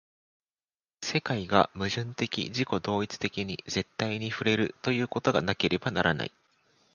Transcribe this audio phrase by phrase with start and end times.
[1.03, 6.31] 世界が矛盾的自己同一的に絶対に触れるということがなければならない。